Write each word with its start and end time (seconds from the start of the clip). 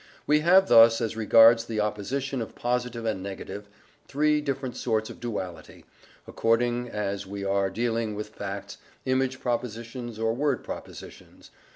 We 0.25 0.39
have 0.39 0.67
thus, 0.67 0.99
as 0.99 1.15
regards 1.15 1.65
the 1.65 1.79
opposition 1.79 2.41
of 2.41 2.55
positive 2.55 3.05
and 3.05 3.21
negative, 3.21 3.69
three 4.07 4.41
different 4.41 4.75
sorts 4.75 5.11
of 5.11 5.19
duality, 5.19 5.85
according 6.25 6.89
as 6.89 7.27
we 7.27 7.45
are 7.45 7.69
dealing 7.69 8.15
with 8.15 8.29
facts, 8.29 8.79
image 9.05 9.39
propositions, 9.39 10.17
or 10.17 10.33
word 10.33 10.63
propositions. 10.63 11.51